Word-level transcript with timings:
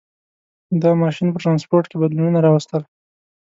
•دا 0.81 0.91
ماشین 1.01 1.27
په 1.31 1.37
ټرانسپورټ 1.43 1.85
کې 1.87 1.97
بدلونونه 2.01 2.39
راوستل. 2.45 2.81